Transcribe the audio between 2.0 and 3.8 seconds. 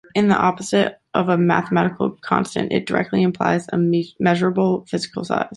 constant, it directly implies a